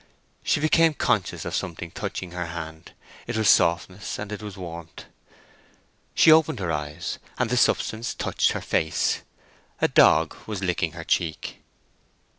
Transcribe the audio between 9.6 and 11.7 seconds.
A dog was licking her cheek.